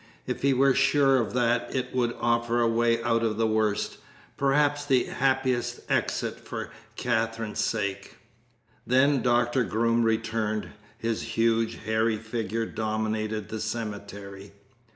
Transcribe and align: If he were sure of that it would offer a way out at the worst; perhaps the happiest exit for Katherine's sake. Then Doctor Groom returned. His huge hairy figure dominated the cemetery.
If 0.25 0.41
he 0.41 0.51
were 0.51 0.73
sure 0.73 1.17
of 1.21 1.35
that 1.35 1.75
it 1.75 1.93
would 1.93 2.15
offer 2.19 2.59
a 2.59 2.67
way 2.67 3.03
out 3.03 3.23
at 3.23 3.37
the 3.37 3.45
worst; 3.45 3.99
perhaps 4.35 4.83
the 4.83 5.03
happiest 5.03 5.81
exit 5.89 6.39
for 6.39 6.71
Katherine's 6.95 7.59
sake. 7.63 8.17
Then 8.87 9.21
Doctor 9.21 9.63
Groom 9.63 10.01
returned. 10.01 10.69
His 10.97 11.21
huge 11.37 11.75
hairy 11.85 12.17
figure 12.17 12.65
dominated 12.65 13.49
the 13.49 13.61
cemetery. 13.61 14.53